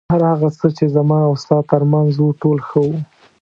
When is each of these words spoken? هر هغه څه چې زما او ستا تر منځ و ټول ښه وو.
هر 0.13 0.21
هغه 0.31 0.49
څه 0.57 0.67
چې 0.77 0.85
زما 0.95 1.19
او 1.27 1.33
ستا 1.43 1.57
تر 1.71 1.81
منځ 1.91 2.13
و 2.19 2.37
ټول 2.41 2.57
ښه 2.67 2.79
وو. 2.85 2.97